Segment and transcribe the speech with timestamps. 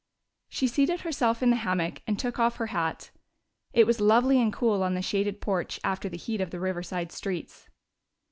[0.49, 3.11] She seated herself in the hammock and took off her hat.
[3.71, 7.11] It was lovely and cool on the shaded porch after the heat of the Riverside
[7.11, 7.69] streets.